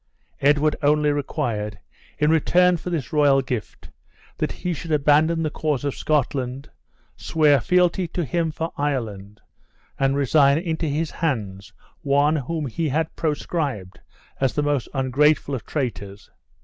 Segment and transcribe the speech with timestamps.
[0.39, 1.77] Edward only required,
[2.17, 3.91] in return for this royal gift,
[4.39, 6.71] that he should abandon the cause of Scotland,
[7.15, 9.41] swear fealty to him for Ireland,
[9.99, 13.99] and resign into his hands one whom he had proscribed
[14.39, 16.31] as the most ungrateful of traitors.